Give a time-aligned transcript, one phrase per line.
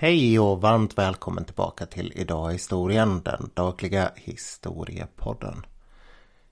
[0.00, 5.66] Hej och varmt välkommen tillbaka till Idag historien, den dagliga historiepodden.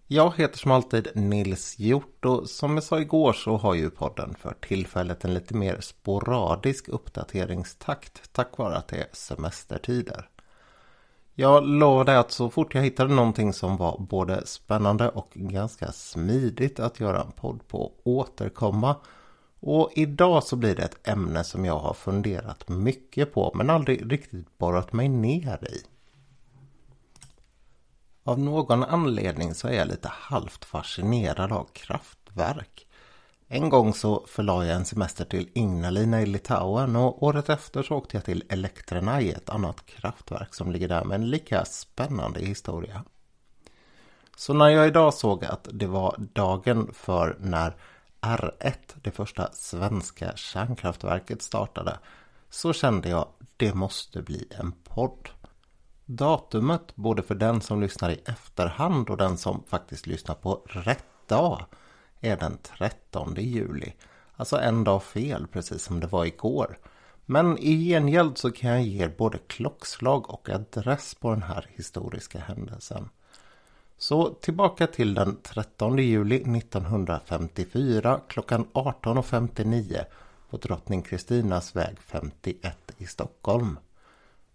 [0.07, 4.35] Jag heter som alltid Nils Hjort och som jag sa igår så har ju podden
[4.39, 10.29] för tillfället en lite mer sporadisk uppdateringstakt tack vare att det är semestertider.
[11.35, 16.81] Jag lovade att så fort jag hittade någonting som var både spännande och ganska smidigt
[16.81, 18.97] att göra en podd på återkomma
[19.61, 24.13] och idag så blir det ett ämne som jag har funderat mycket på men aldrig
[24.13, 25.83] riktigt borrat mig ner i.
[28.25, 32.87] Av någon anledning så är jag lite halvt fascinerad av kraftverk.
[33.49, 37.95] En gång så förlade jag en semester till Ignalina i Litauen och året efter så
[37.95, 43.05] åkte jag till Elektrenai, ett annat kraftverk som ligger där med en lika spännande historia.
[44.37, 47.77] Så när jag idag såg att det var dagen för när
[48.21, 51.99] R1, det första svenska kärnkraftverket startade,
[52.51, 55.29] så kände jag det måste bli en podd.
[56.05, 61.29] Datumet, både för den som lyssnar i efterhand och den som faktiskt lyssnar på rätt
[61.29, 61.65] dag,
[62.21, 63.93] är den 13 juli.
[64.37, 66.79] Alltså en dag fel, precis som det var igår.
[67.27, 71.67] Men i gengäld så kan jag ge er både klockslag och adress på den här
[71.71, 73.09] historiska händelsen.
[73.99, 80.05] Så tillbaka till den 13 juli 1954 klockan 18.59
[80.51, 83.79] på Drottning Kristinas väg 51 i Stockholm.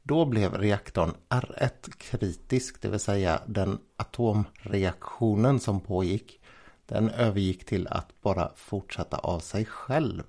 [0.03, 6.39] Då blev reaktorn R1 kritisk, det vill säga den atomreaktionen som pågick.
[6.86, 10.23] Den övergick till att bara fortsätta av sig själv.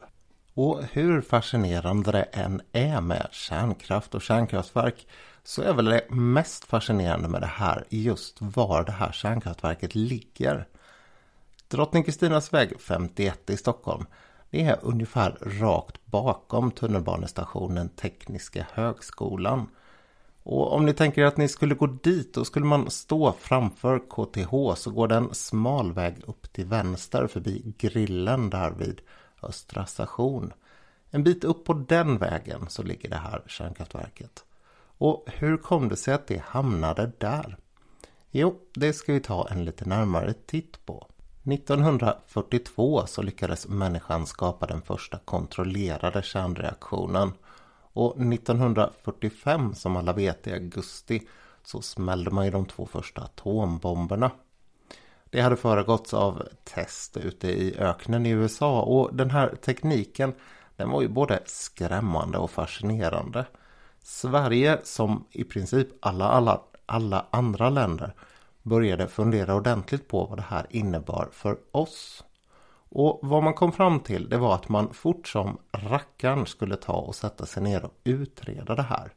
[0.55, 5.07] Och hur fascinerande det än är med kärnkraft och kärnkraftverk
[5.45, 10.69] så är väl det mest fascinerande med det här just var det här kärnkraftverket ligger.
[11.69, 14.07] Drottning Kristinas väg 51 i Stockholm
[14.53, 19.69] det är ungefär rakt bakom tunnelbanestationen Tekniska högskolan.
[20.43, 24.81] Och om ni tänker att ni skulle gå dit då skulle man stå framför KTH
[24.81, 29.01] så går det en smal väg upp till vänster förbi grillen där vid
[29.43, 30.53] Östra station.
[31.11, 34.45] En bit upp på den vägen så ligger det här kärnkraftverket.
[35.03, 37.57] Och hur kom det sig att det hamnade där?
[38.31, 41.07] Jo, det ska vi ta en lite närmare titt på.
[41.45, 47.33] 1942 så lyckades människan skapa den första kontrollerade kärnreaktionen.
[47.93, 51.29] Och 1945 som alla vet i augusti
[51.63, 54.31] så smällde man ju de två första atombomberna.
[55.31, 60.35] Det hade föregåtts av test ute i öknen i USA och den här tekniken
[60.77, 63.47] den var ju både skrämmande och fascinerande.
[64.03, 68.15] Sverige som i princip alla, alla, alla andra länder
[68.63, 72.25] började fundera ordentligt på vad det här innebar för oss.
[72.89, 76.93] Och vad man kom fram till det var att man fort som rackarn skulle ta
[76.93, 79.13] och sätta sig ner och utreda det här.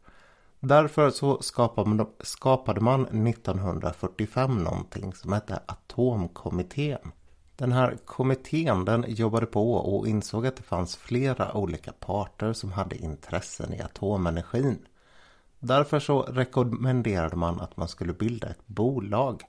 [0.59, 7.11] Därför så skapade man, skapade man 1945 någonting som hette Atomkommittén.
[7.57, 12.71] Den här kommittén den jobbade på och insåg att det fanns flera olika parter som
[12.71, 14.85] hade intressen i atomenergin.
[15.59, 19.43] Därför så rekommenderade man att man skulle bilda ett bolag.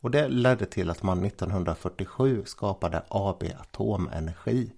[0.00, 4.72] Och det ledde till att man 1947 skapade AB Atomenergi.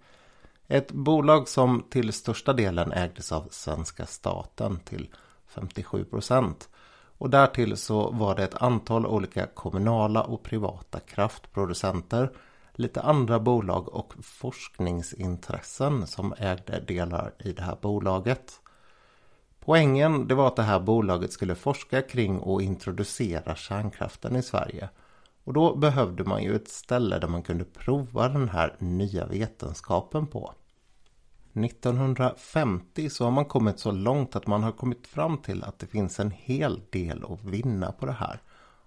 [0.69, 5.09] Ett bolag som till största delen ägdes av svenska staten till
[5.47, 6.69] 57 procent.
[7.19, 12.31] Och därtill så var det ett antal olika kommunala och privata kraftproducenter
[12.79, 18.61] lite andra bolag och forskningsintressen som ägde delar i det här bolaget.
[19.61, 24.89] Poängen det var att det här bolaget skulle forska kring och introducera kärnkraften i Sverige.
[25.45, 30.27] Och då behövde man ju ett ställe där man kunde prova den här nya vetenskapen
[30.27, 30.55] på.
[31.53, 35.87] 1950 så har man kommit så långt att man har kommit fram till att det
[35.87, 38.41] finns en hel del att vinna på det här.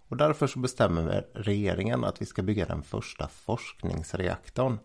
[0.10, 4.80] Och därför så bestämmer regeringen att vi ska bygga den första forskningsreaktorn.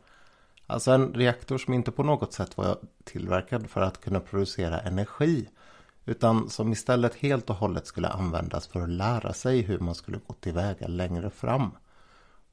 [0.67, 5.49] Alltså en reaktor som inte på något sätt var tillverkad för att kunna producera energi.
[6.05, 10.19] Utan som istället helt och hållet skulle användas för att lära sig hur man skulle
[10.27, 11.71] gå tillväga längre fram.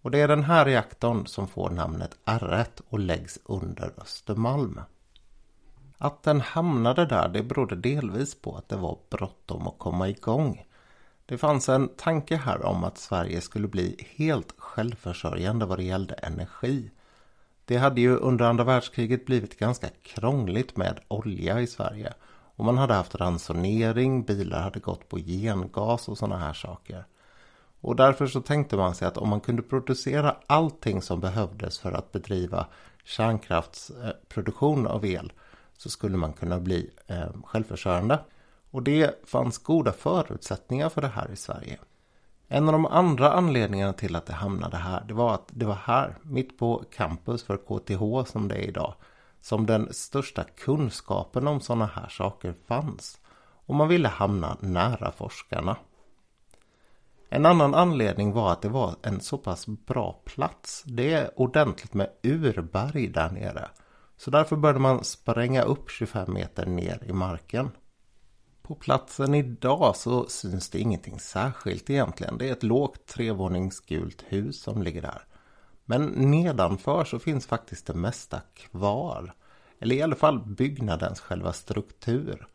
[0.01, 4.81] Och det är den här reaktorn som får namnet R1 och läggs under Östermalm.
[5.97, 10.65] Att den hamnade där det berodde delvis på att det var bråttom att komma igång.
[11.31, 16.13] Det fanns en tanke här om att Sverige skulle bli helt självförsörjande vad det gällde
[16.13, 16.91] energi.
[17.65, 22.13] Det hade ju under andra världskriget blivit ganska krångligt med olja i Sverige.
[22.55, 27.05] Och man hade haft ransonering, bilar hade gått på gengas och sådana här saker.
[27.81, 31.91] Och därför så tänkte man sig att om man kunde producera allting som behövdes för
[31.91, 32.67] att bedriva
[33.03, 35.31] kärnkraftsproduktion av el
[35.77, 38.19] så skulle man kunna bli eh, självförsörjande.
[38.71, 41.79] Och det fanns goda förutsättningar för det här i Sverige.
[42.47, 45.75] En av de andra anledningarna till att det hamnade här, det var att det var
[45.75, 48.93] här, mitt på campus för KTH som det är idag,
[49.41, 53.19] som den största kunskapen om sådana här saker fanns.
[53.65, 55.77] Och man ville hamna nära forskarna.
[57.29, 60.83] En annan anledning var att det var en så pass bra plats.
[60.85, 63.69] Det är ordentligt med urberg där nere.
[64.17, 67.71] Så därför började man spränga upp 25 meter ner i marken.
[68.71, 72.37] På platsen idag så syns det ingenting särskilt egentligen.
[72.37, 75.25] Det är ett lågt trevåningsgult hus som ligger där.
[75.85, 79.33] Men nedanför så finns faktiskt det mesta kvar.
[79.79, 82.47] Eller i alla fall byggnadens själva struktur.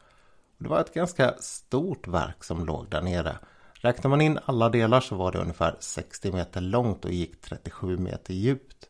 [0.59, 3.39] Det var ett ganska stort verk som låg där nere.
[3.73, 7.97] Räknar man in alla delar så var det ungefär 60 meter långt och gick 37
[7.97, 8.89] meter djupt.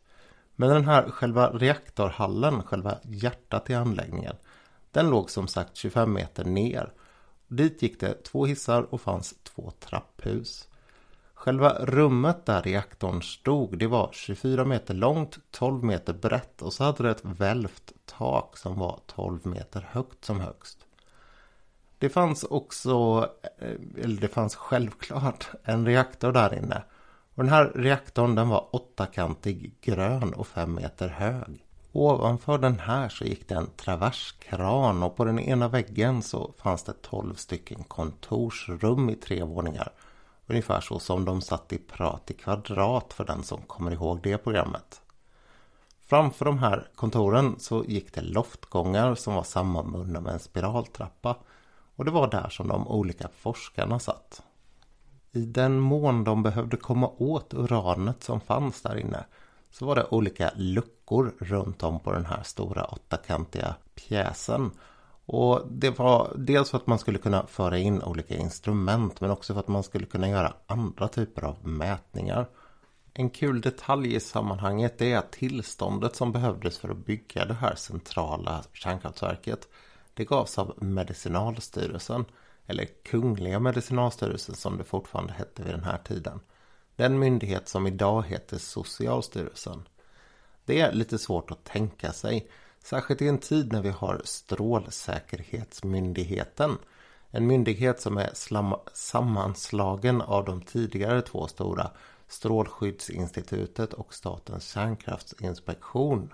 [0.56, 4.36] Men den här själva reaktorhallen, själva hjärtat i anläggningen,
[4.90, 6.92] den låg som sagt 25 meter ner.
[7.48, 10.68] Dit gick det två hissar och fanns två trapphus.
[11.34, 16.84] Själva rummet där reaktorn stod, det var 24 meter långt, 12 meter brett och så
[16.84, 20.78] hade det ett välvt tak som var 12 meter högt som högst.
[21.98, 23.28] Det fanns också,
[23.58, 26.82] eh, eller det fanns självklart, en reaktor där inne.
[27.34, 31.65] Och den här reaktorn den var åttakantig, grön och fem meter hög.
[31.98, 36.82] Ovanför den här så gick det en traverskran och på den ena väggen så fanns
[36.82, 39.92] det tolv stycken kontorsrum i tre våningar.
[40.46, 44.38] Ungefär så som de satt i prat i kvadrat för den som kommer ihåg det
[44.38, 45.00] programmet.
[46.00, 51.36] Framför de här kontoren så gick det loftgångar som var sammanbundna med en spiraltrappa.
[51.96, 54.42] Och det var där som de olika forskarna satt.
[55.32, 59.24] I den mån de behövde komma åt uranet som fanns där inne
[59.78, 64.70] så var det olika luckor runt om på den här stora åttakantiga pjäsen.
[65.26, 69.52] Och det var dels för att man skulle kunna föra in olika instrument men också
[69.52, 72.46] för att man skulle kunna göra andra typer av mätningar.
[73.14, 77.74] En kul detalj i sammanhanget är att tillståndet som behövdes för att bygga det här
[77.74, 79.68] centrala kärnkraftverket
[80.14, 82.24] det gavs av Medicinalstyrelsen,
[82.66, 86.40] eller Kungliga Medicinalstyrelsen som det fortfarande hette vid den här tiden.
[86.96, 89.88] Den myndighet som idag heter Socialstyrelsen.
[90.64, 92.50] Det är lite svårt att tänka sig,
[92.82, 96.78] särskilt i en tid när vi har Strålsäkerhetsmyndigheten.
[97.30, 98.30] En myndighet som är
[98.92, 101.90] sammanslagen av de tidigare två stora
[102.28, 106.32] Strålskyddsinstitutet och Statens kärnkraftsinspektion.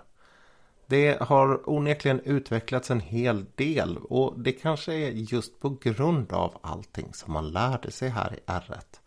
[0.85, 6.57] Det har onekligen utvecklats en hel del och det kanske är just på grund av
[6.61, 8.99] allting som man lärde sig här i R1.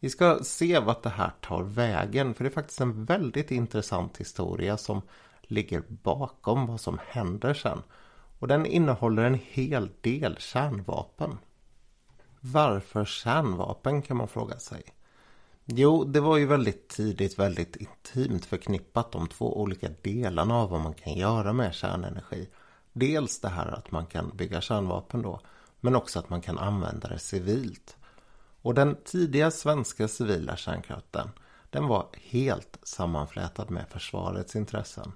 [0.00, 4.16] Vi ska se vart det här tar vägen för det är faktiskt en väldigt intressant
[4.16, 5.02] historia som
[5.42, 7.82] ligger bakom vad som händer sen.
[8.38, 11.38] Och den innehåller en hel del kärnvapen.
[12.40, 14.82] Varför kärnvapen kan man fråga sig.
[15.64, 20.80] Jo, det var ju väldigt tidigt väldigt intimt förknippat de två olika delarna av vad
[20.80, 22.48] man kan göra med kärnenergi.
[22.92, 25.40] Dels det här att man kan bygga kärnvapen då,
[25.80, 27.96] men också att man kan använda det civilt.
[28.62, 31.30] Och den tidiga svenska civila kärnkraften,
[31.70, 35.12] den var helt sammanflätad med försvarets intressen.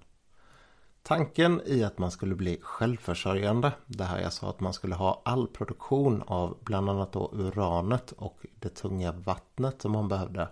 [1.03, 5.23] Tanken i att man skulle bli självförsörjande, det här jag sa att man skulle ha
[5.25, 10.49] all produktion av bland annat då uranet och det tunga vattnet som man behövde.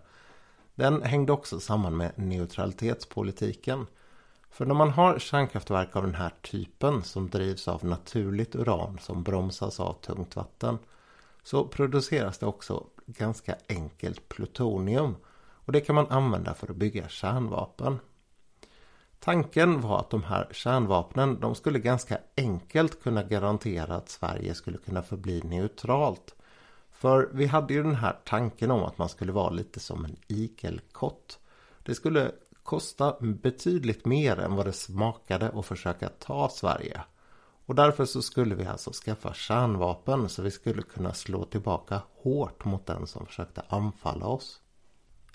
[0.75, 3.87] Den hängde också samman med neutralitetspolitiken.
[4.51, 9.23] För när man har kärnkraftverk av den här typen som drivs av naturligt uran som
[9.23, 10.79] bromsas av tungt vatten
[11.43, 15.17] så produceras det också ganska enkelt plutonium
[15.65, 17.99] och det kan man använda för att bygga kärnvapen.
[19.19, 24.79] Tanken var att de här kärnvapnen de skulle ganska enkelt kunna garantera att Sverige skulle
[24.79, 26.35] kunna förbli neutralt.
[26.91, 30.17] För vi hade ju den här tanken om att man skulle vara lite som en
[30.27, 31.39] igelkott.
[31.83, 32.33] Det skulle
[32.63, 37.01] kosta betydligt mer än vad det smakade att försöka ta Sverige.
[37.67, 42.65] Och därför så skulle vi alltså skaffa kärnvapen så vi skulle kunna slå tillbaka hårt
[42.65, 44.61] mot den som försökte anfalla oss.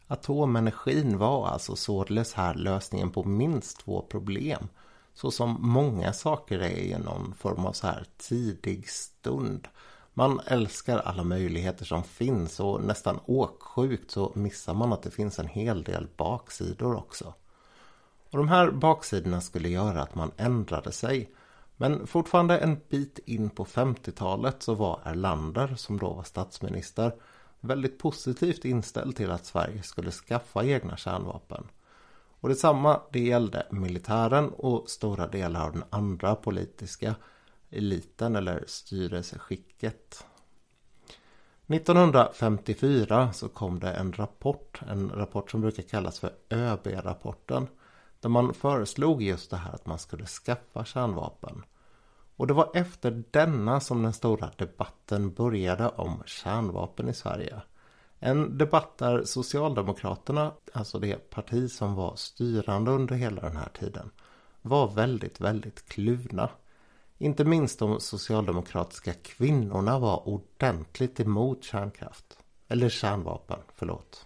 [0.08, 4.68] Atomenergin var alltså således här lösningen på minst två problem.
[5.14, 9.68] Så som många saker är i någon form av så här tidig stund.
[10.14, 15.40] Man älskar alla möjligheter som finns och nästan åksjukt så missar man att det finns
[15.40, 17.34] en hel del baksidor också.
[18.32, 21.32] Och de här baksidorna skulle göra att man ändrade sig.
[21.78, 27.16] Men fortfarande en bit in på 50-talet så var Erlander, som då var statsminister,
[27.60, 31.68] väldigt positivt inställd till att Sverige skulle skaffa egna kärnvapen.
[32.40, 37.16] Och detsamma det gällde militären och stora delar av den andra politiska
[37.70, 40.26] eliten eller styrelseskicket.
[41.68, 47.68] 1954 så kom det en rapport, en rapport som brukar kallas för ÖB-rapporten.
[48.20, 51.64] Där man föreslog just det här att man skulle skaffa kärnvapen.
[52.36, 57.62] Och det var efter denna som den stora debatten började om kärnvapen i Sverige.
[58.20, 64.12] En debatt där Socialdemokraterna, alltså det parti som var styrande under hela den här tiden,
[64.62, 66.50] var väldigt, väldigt kluvna.
[67.18, 72.38] Inte minst de socialdemokratiska kvinnorna var ordentligt emot kärnkraft.
[72.68, 74.26] Eller kärnvapen, förlåt.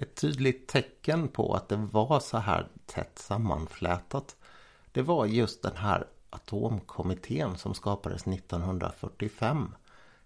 [0.00, 4.36] Ett tydligt tecken på att det var så här tätt sammanflätat
[4.92, 9.74] det var just den här atomkommittén som skapades 1945.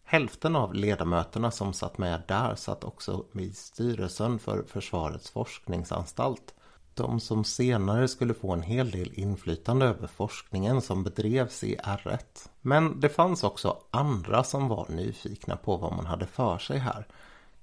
[0.05, 6.55] Hälften av ledamöterna som satt med där satt också i styrelsen för Försvarets forskningsanstalt.
[6.95, 12.49] De som senare skulle få en hel del inflytande över forskningen som bedrevs i R1.
[12.61, 17.07] Men det fanns också andra som var nyfikna på vad man hade för sig här.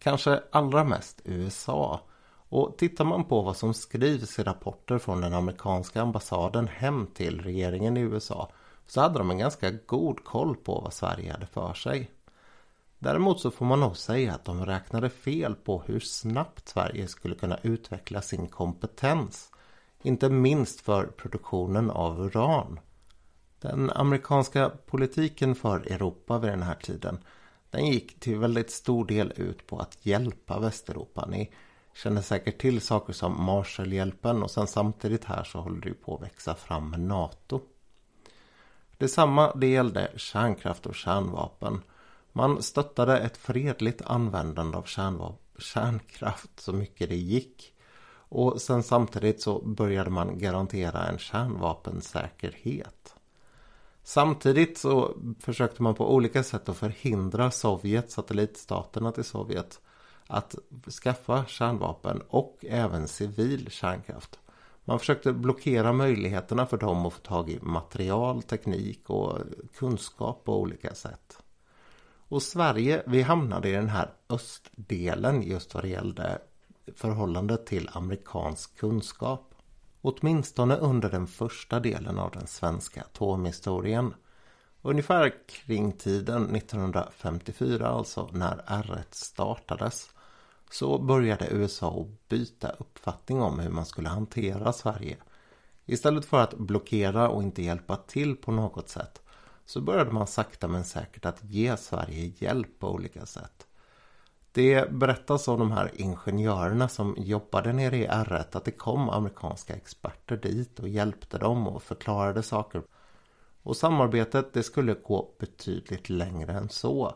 [0.04, 2.02] Kanske allra mest USA.
[2.50, 7.42] Och tittar man på vad som skrivs i rapporter från den amerikanska ambassaden hem till
[7.42, 8.52] regeringen i USA
[8.88, 12.12] så hade de en ganska god koll på vad Sverige hade för sig.
[13.00, 17.36] Däremot så får man nog säga att de räknade fel på hur snabbt Sverige skulle
[17.36, 19.52] kunna utveckla sin kompetens.
[20.02, 22.80] Inte minst för produktionen av uran.
[23.60, 27.20] Den amerikanska politiken för Europa vid den här tiden
[27.72, 31.26] den gick till väldigt stor del ut på att hjälpa Västeuropa.
[31.26, 31.52] Ni
[31.94, 36.22] känner säkert till saker som Marshallhjälpen och sen samtidigt här så håller det på att
[36.22, 37.62] växa fram NATO.
[38.98, 41.82] Detsamma det gällde kärnkraft och kärnvapen.
[42.32, 44.86] Man stöttade ett fredligt användande av
[45.58, 47.74] kärnkraft så mycket det gick.
[48.14, 53.16] Och sen samtidigt så började man garantera en kärnvapensäkerhet.
[54.04, 59.80] Samtidigt så försökte man på olika sätt att förhindra Sovjet, satellitstaterna till Sovjet,
[60.28, 60.56] att
[61.04, 64.40] skaffa kärnvapen och även civil kärnkraft.
[64.86, 69.38] Man försökte blockera möjligheterna för dem att få tag i material, teknik och
[69.76, 71.38] kunskap på olika sätt.
[72.28, 76.42] Och Sverige, vi hamnade i den här östdelen just vad det gällde
[76.96, 79.51] förhållandet till amerikansk kunskap.
[80.02, 84.14] Åtminstone under den första delen av den svenska atomhistorien.
[84.82, 90.10] Ungefär kring tiden 1954 alltså när R1 startades
[90.72, 95.18] så började USA byta uppfattning om hur man skulle hantera Sverige.
[95.86, 99.22] Istället för att blockera och inte hjälpa till på något sätt
[99.66, 103.68] så började man sakta men säkert att ge Sverige hjälp på olika sätt.
[104.54, 109.76] Det berättas av de här ingenjörerna som jobbade nere i R1 att det kom amerikanska
[109.76, 112.84] experter dit och hjälpte dem och förklarade saker.
[113.64, 117.16] Och samarbetet det skulle gå betydligt längre än så.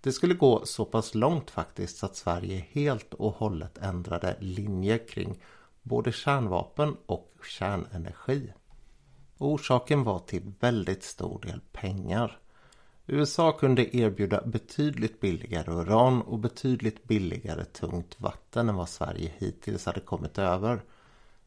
[0.00, 5.42] Det skulle gå så pass långt faktiskt att Sverige helt och hållet ändrade linje kring
[5.82, 8.52] både kärnvapen och kärnenergi.
[9.38, 12.38] Orsaken var till väldigt stor del pengar.
[13.10, 19.86] USA kunde erbjuda betydligt billigare uran och betydligt billigare tungt vatten än vad Sverige hittills
[19.86, 20.82] hade kommit över.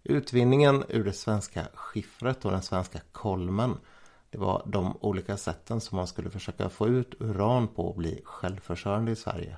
[0.04, 3.78] Utvinningen ur det svenska skiffret och den svenska kolmen
[4.30, 8.22] det var de olika sätten som man skulle försöka få ut uran på och bli
[8.24, 9.58] självförsörjande i Sverige.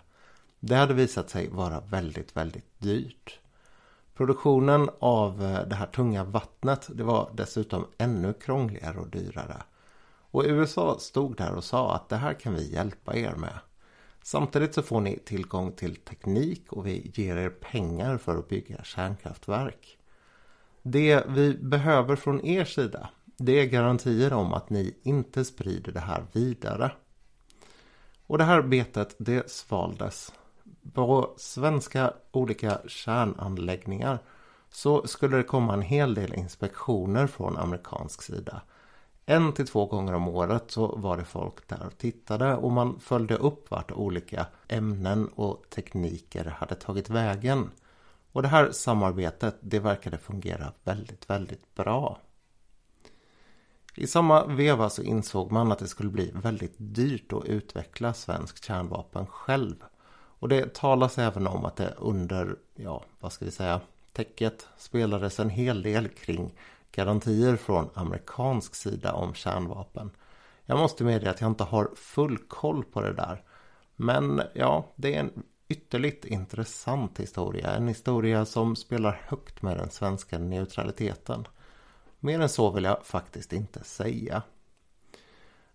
[0.59, 3.39] Det hade visat sig vara väldigt, väldigt dyrt.
[4.15, 9.63] Produktionen av eh, det här tunga vattnet det var dessutom ännu krångligare och dyrare.
[10.33, 13.59] Och USA stod där och sa att det här kan vi hjälpa er med.
[14.23, 18.83] Samtidigt så får ni tillgång till teknik och vi ger er pengar för att bygga
[18.83, 19.97] kärnkraftverk.
[20.81, 25.99] Det vi behöver från er sida det är garantier om att ni inte sprider det
[25.99, 26.91] här vidare.
[28.27, 30.33] Och det här betet det svaldes.
[30.93, 34.19] På svenska olika kärnanläggningar
[34.69, 38.61] så skulle det komma en hel del inspektioner från amerikansk sida.
[39.25, 42.99] En till två gånger om året så var det folk där och tittade och man
[42.99, 47.71] följde upp vart olika ämnen och tekniker hade tagit vägen.
[48.31, 52.19] Och det här samarbetet det verkade fungera väldigt, väldigt bra.
[53.95, 58.63] I samma veva så insåg man att det skulle bli väldigt dyrt att utveckla svensk
[58.63, 59.75] kärnvapen själv.
[60.39, 63.81] Och det talas även om att det under, ja vad ska vi säga,
[64.13, 66.53] täcket spelades en hel del kring
[66.95, 70.11] garantier från amerikansk sida om kärnvapen.
[70.65, 73.43] Jag måste medge att jag inte har full koll på det där.
[73.95, 77.71] Men ja, det är en ytterligt intressant historia.
[77.75, 81.47] En historia som spelar högt med den svenska neutraliteten.
[82.19, 84.41] Mer än så vill jag faktiskt inte säga.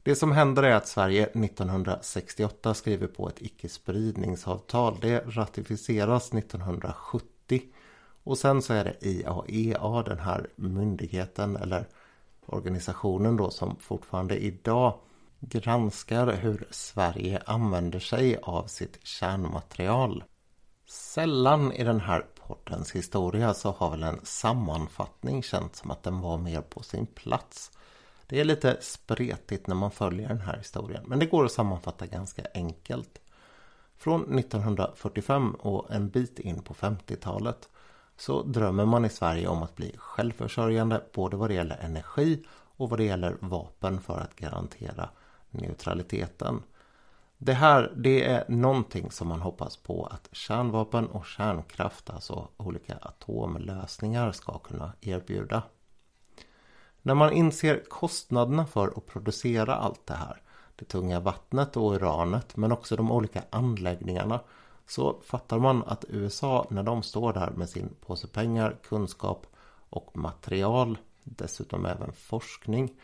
[0.02, 4.98] Det som händer är att Sverige 1968 skriver på ett icke-spridningsavtal.
[5.00, 7.38] Det ratificeras 1970.
[8.25, 11.88] Och sen så är det IAEA, den här myndigheten eller
[12.46, 14.98] organisationen då som fortfarande idag
[15.40, 20.25] granskar hur Sverige använder sig av sitt kärnmaterial.
[20.87, 26.20] Sällan i den här poddens historia så har väl en sammanfattning känts som att den
[26.20, 27.70] var mer på sin plats.
[28.26, 32.06] Det är lite spretigt när man följer den här historien men det går att sammanfatta
[32.06, 33.20] ganska enkelt.
[33.96, 37.68] Från 1945 och en bit in på 50-talet
[38.18, 42.90] så drömmer man i Sverige om att bli självförsörjande både vad det gäller energi och
[42.90, 45.08] vad det gäller vapen för att garantera
[45.50, 46.62] neutraliteten.
[47.38, 52.96] Det här det är någonting som man hoppas på att kärnvapen och kärnkraft, alltså olika
[52.96, 55.62] atomlösningar, ska kunna erbjuda.
[57.02, 60.42] När man inser kostnaderna för att producera allt det här,
[60.76, 64.40] det tunga vattnet och uranet men också de olika anläggningarna
[64.88, 69.47] så fattar man att USA när de står där med sin påse pengar, kunskap
[69.90, 72.95] och material, dessutom även forskning,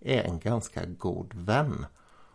[0.00, 1.86] är en ganska god vän.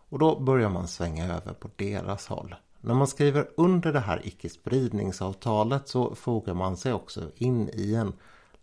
[0.09, 2.55] Och då börjar man svänga över på deras håll.
[2.81, 8.13] När man skriver under det här icke-spridningsavtalet så fogar man sig också in i en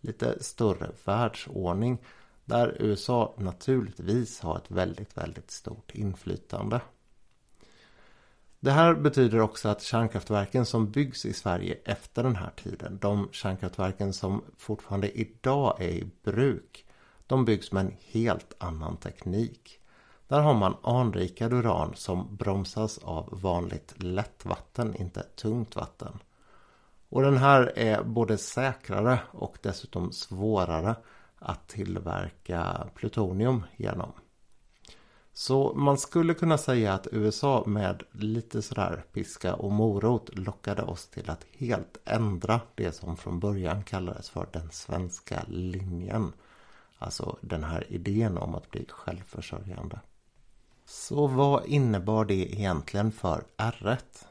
[0.01, 1.97] lite större världsordning
[2.45, 6.81] där USA naturligtvis har ett väldigt, väldigt stort inflytande.
[8.65, 13.29] Det här betyder också att kärnkraftverken som byggs i Sverige efter den här tiden, de
[13.31, 16.85] kärnkraftverken som fortfarande idag är i bruk,
[17.27, 19.79] de byggs med en helt annan teknik.
[20.27, 26.19] Där har man anrikad uran som bromsas av vanligt lättvatten, inte tungt vatten.
[27.09, 30.95] Och den här är både säkrare och dessutom svårare
[31.39, 34.11] att tillverka plutonium genom.
[35.37, 41.07] Så man skulle kunna säga att USA med lite sådär piska och morot lockade oss
[41.07, 46.33] till att helt ändra det som från början kallades för den svenska linjen.
[46.97, 49.99] Alltså den här idén om att bli självförsörjande.
[50.85, 54.25] Så vad innebar det egentligen för R1?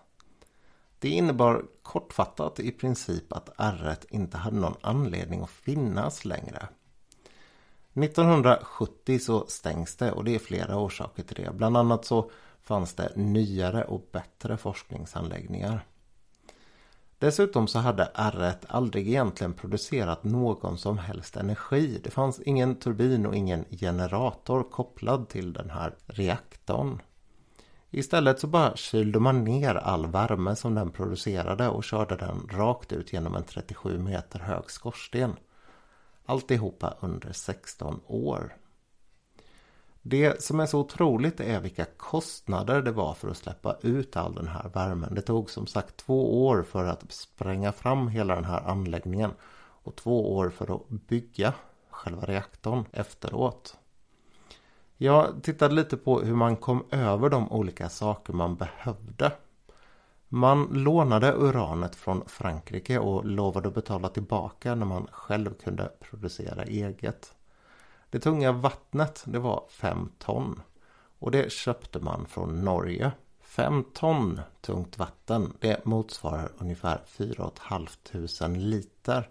[0.98, 6.68] Det innebar kortfattat i princip att R1 inte hade någon anledning att finnas längre.
[7.94, 11.50] 1970 så stängs det och det är flera orsaker till det.
[11.54, 12.30] Bland annat så
[12.62, 15.86] fanns det nyare och bättre forskningsanläggningar.
[17.18, 22.00] Dessutom så hade R1 aldrig egentligen producerat någon som helst energi.
[22.04, 27.00] Det fanns ingen turbin och ingen generator kopplad till den här reaktorn.
[27.90, 32.92] Istället så bara kylde man ner all värme som den producerade och körde den rakt
[32.92, 35.36] ut genom en 37 meter hög skorsten.
[36.26, 38.56] Alltihopa under 16 år.
[40.02, 44.34] Det som är så otroligt är vilka kostnader det var för att släppa ut all
[44.34, 45.14] den här värmen.
[45.14, 49.30] Det tog som sagt två år för att spränga fram hela den här anläggningen
[49.84, 51.54] och två år för att bygga
[51.90, 53.76] själva reaktorn efteråt.
[54.96, 59.32] Jag tittade lite på hur man kom över de olika saker man behövde
[60.34, 66.64] man lånade uranet från Frankrike och lovade att betala tillbaka när man själv kunde producera
[66.64, 67.34] eget.
[68.10, 70.62] Det tunga vattnet det var 5 ton
[71.18, 73.12] och det köpte man från Norge.
[73.42, 79.28] 5 ton tungt vatten det motsvarar ungefär 4 500 liter.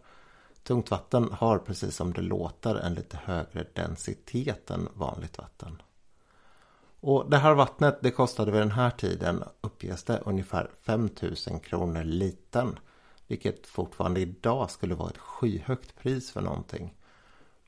[0.63, 5.81] Tungt vatten har precis som det låter en lite högre densitet än vanligt vatten.
[7.05, 12.03] Och det här vattnet det kostade vid den här tiden uppges det ungefär 5000 kronor
[12.03, 12.79] liten.
[13.27, 16.93] Vilket fortfarande idag skulle vara ett skyhögt pris för någonting.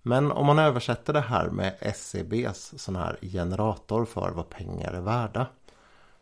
[0.01, 5.01] Men om man översätter det här med SCBs sån här generator för vad pengar är
[5.01, 5.47] värda.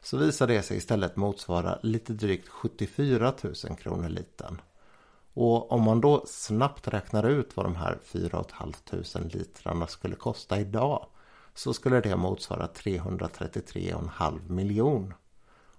[0.01, 4.61] Så visar det sig istället motsvara lite drygt 74 000 kronor liten.
[5.33, 10.59] Och om man då snabbt räknar ut vad de här 4 500 litrarna skulle kosta
[10.59, 11.05] idag
[11.53, 15.13] så skulle det motsvara 333,5 miljon.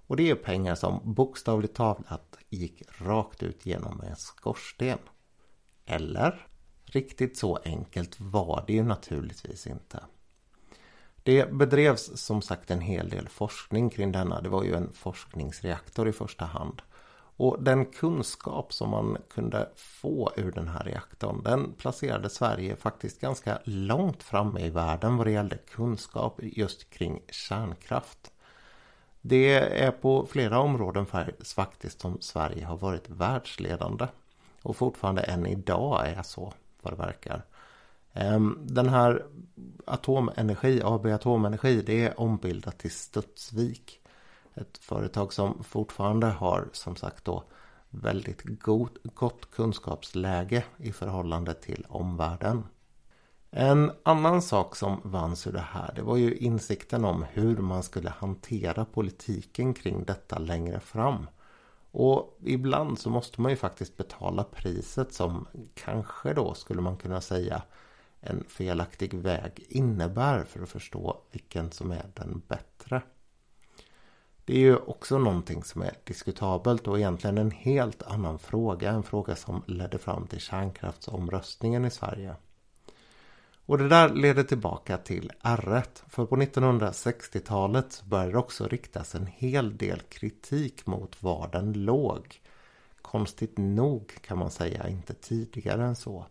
[0.06, 4.98] Och det är pengar som bokstavligt talat gick rakt ut genom en skorsten.
[5.86, 6.46] Eller?
[6.84, 10.04] Riktigt så enkelt var det ju naturligtvis inte.
[11.22, 14.40] Det bedrevs som sagt en hel del forskning kring denna.
[14.40, 16.82] Det var ju en forskningsreaktor i första hand.
[17.36, 23.20] Och den kunskap som man kunde få ur den här reaktorn den placerade Sverige faktiskt
[23.20, 28.32] ganska långt framme i världen vad det gällde kunskap just kring kärnkraft.
[29.20, 31.06] Det är på flera områden
[31.44, 34.06] faktiskt som Sverige har varit världsledande.
[34.62, 37.42] Och fortfarande än idag är så vad det verkar.
[38.12, 39.26] Ehm, den här
[39.84, 44.00] Atomenergi, AB Atomenergi, det är ombildat till Studsvik.
[44.54, 47.44] Ett företag som fortfarande har som sagt då
[47.90, 52.64] väldigt god, gott kunskapsläge i förhållande till omvärlden.
[53.50, 57.82] En annan sak som vanns ur det här det var ju insikten om hur man
[57.82, 61.26] skulle hantera politiken kring detta längre fram.
[61.90, 67.20] Och ibland så måste man ju faktiskt betala priset som kanske då skulle man kunna
[67.20, 67.62] säga
[68.20, 73.02] en felaktig väg innebär för att förstå vilken som är den bättre.
[74.44, 78.90] Det är ju också någonting som är diskutabelt och egentligen en helt annan fråga.
[78.90, 82.34] En fråga som ledde fram till kärnkraftsomröstningen i Sverige.
[83.66, 86.02] Och det där leder tillbaka till R1.
[86.08, 92.40] För på 1960-talet började det också riktas en hel del kritik mot var den låg.
[93.02, 96.26] Konstigt nog kan man säga, inte tidigare än så.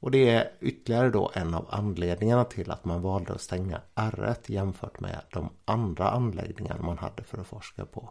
[0.00, 4.36] Och det är ytterligare då en av anledningarna till att man valde att stänga R1
[4.46, 8.10] jämfört med de andra anläggningar man hade för att forska på.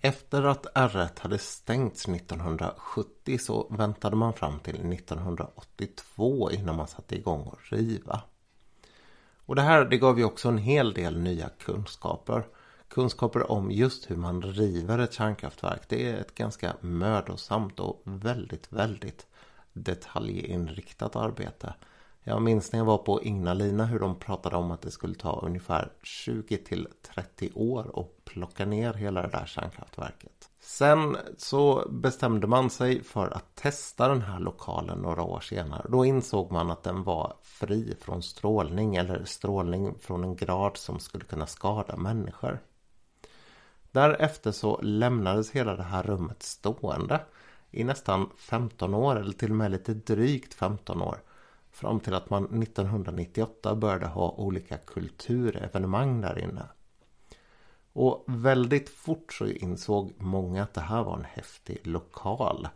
[0.00, 7.16] Efter att R1 hade stängts 1970 så väntade man fram till 1982 innan man satte
[7.16, 8.20] igång och riva.
[9.46, 12.46] Och det här det gav ju också en hel del nya kunskaper.
[12.88, 15.82] Kunskaper om just hur man river ett kärnkraftverk.
[15.88, 19.26] Det är ett ganska mödosamt och väldigt, väldigt
[19.74, 21.74] detaljinriktat arbete.
[22.26, 25.40] Jag minns när jag var på Ignalina hur de pratade om att det skulle ta
[25.40, 30.50] ungefär 20 till 30 år att plocka ner hela det där kärnkraftverket.
[30.60, 35.86] Sen så bestämde man sig för att testa den här lokalen några år senare.
[35.88, 41.00] Då insåg man att den var fri från strålning eller strålning från en grad som
[41.00, 42.58] skulle kunna skada människor.
[43.90, 47.20] Därefter så lämnades hela det här rummet stående
[47.74, 51.18] i nästan 15 år eller till och med lite drygt 15 år.
[51.70, 56.62] Fram till att man 1998 började ha olika kulturevenemang där inne.
[57.92, 62.68] Och väldigt fort så insåg många att det här var en häftig lokal.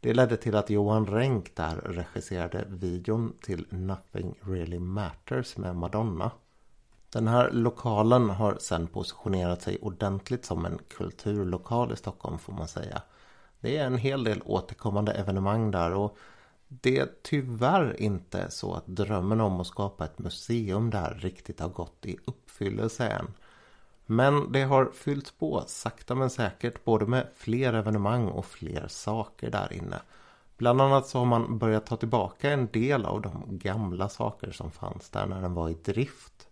[0.00, 6.30] Det ledde till att Johan Renck där regisserade videon till Nothing Really Matters med Madonna.
[7.10, 12.68] Den här lokalen har sedan positionerat sig ordentligt som en kulturlokal i Stockholm får man
[12.68, 13.02] säga.
[13.60, 16.16] Det är en hel del återkommande evenemang där och
[16.68, 21.68] det är tyvärr inte så att drömmen om att skapa ett museum där riktigt har
[21.68, 23.26] gått i uppfyllelse än.
[24.06, 29.50] Men det har fyllts på sakta men säkert både med fler evenemang och fler saker
[29.50, 30.00] där inne.
[30.56, 34.70] Bland annat så har man börjat ta tillbaka en del av de gamla saker som
[34.70, 36.48] fanns där när den var i drift.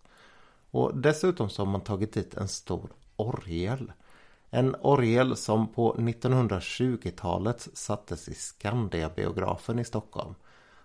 [0.71, 3.91] Och dessutom så har man tagit dit en stor orgel.
[4.55, 10.35] En orgel som på 1920-talet sattes i Skandia-biografen i Stockholm.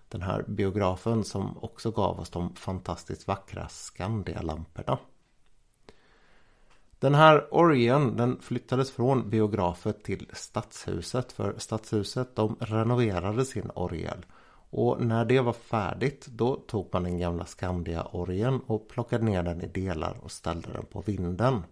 [0.09, 4.97] Den här biografen som också gav oss de fantastiskt vackra Skandia-lamporna.
[6.99, 14.25] Den här orgeln den flyttades från biografen till Stadshuset för Stadshuset de renoverade sin orgel.
[14.69, 19.61] Och när det var färdigt då tog man den gamla Skandia-orgeln och plockade ner den
[19.61, 21.63] i delar och ställde den på vinden.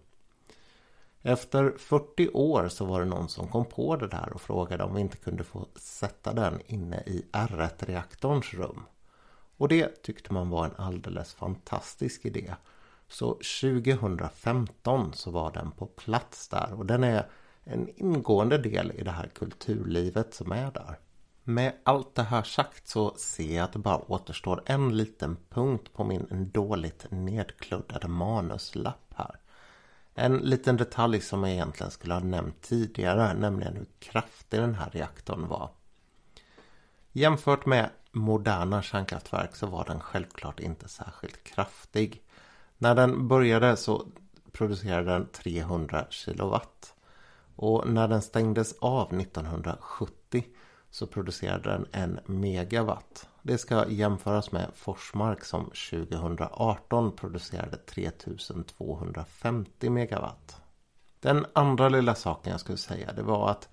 [1.22, 4.94] Efter 40 år så var det någon som kom på det där och frågade om
[4.94, 8.82] vi inte kunde få sätta den inne i R1-reaktorns rum.
[9.56, 12.54] Och det tyckte man var en alldeles fantastisk idé.
[13.08, 17.26] Så 2015 så var den på plats där och den är
[17.64, 20.98] en ingående del i det här kulturlivet som är där.
[21.44, 25.92] Med allt det här sagt så ser jag att det bara återstår en liten punkt
[25.92, 29.40] på min dåligt nedkluddade manuslapp här.
[30.14, 34.90] En liten detalj som jag egentligen skulle ha nämnt tidigare, nämligen hur kraftig den här
[34.90, 35.70] reaktorn var.
[37.12, 42.22] Jämfört med moderna kärnkraftverk så var den självklart inte särskilt kraftig.
[42.78, 44.06] När den började så
[44.52, 46.94] producerade den 300 kilowatt.
[47.56, 50.44] Och när den stängdes av 1970
[50.90, 53.28] så producerade den en megawatt.
[53.42, 60.60] Det ska jämföras med Forsmark som 2018 producerade 3250 megawatt.
[61.20, 63.68] Den andra lilla saken jag skulle säga det var att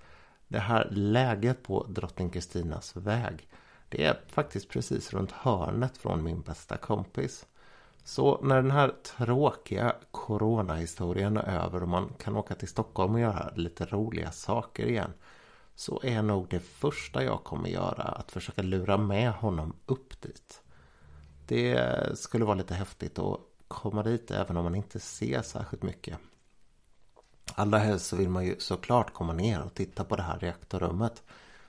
[0.48, 3.48] det här läget på Drottning Kristinas väg
[3.88, 7.46] det är faktiskt precis runt hörnet från min bästa kompis.
[8.04, 13.20] Så när den här tråkiga coronahistorien är över och man kan åka till Stockholm och
[13.20, 15.12] göra lite roliga saker igen
[15.78, 20.60] så är nog det första jag kommer göra att försöka lura med honom upp dit.
[21.46, 26.18] Det skulle vara lite häftigt att komma dit även om man inte ser särskilt mycket.
[27.54, 31.22] Allra helst så vill man ju såklart komma ner och titta på det här reaktorrummet.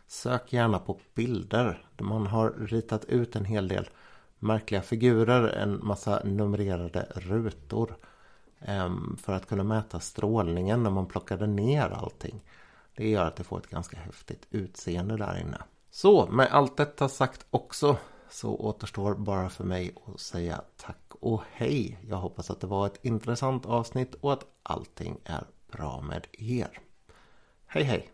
[0.08, 1.88] Sök gärna på bilder.
[2.00, 3.90] Man har ritat ut en hel del
[4.40, 7.96] märkliga figurer, en massa numrerade rutor.
[8.60, 12.42] Ehm, för att kunna mäta strålningen när man plockade ner allting.
[13.00, 15.62] Det gör att det får ett ganska häftigt utseende där inne.
[15.92, 17.98] Så med allt detta sagt också
[18.30, 22.00] så återstår bara för mig att säga tack och hej.
[22.08, 26.80] Jag hoppas att det var ett intressant avsnitt och att allting är bra med er.
[27.66, 28.10] Hej hej!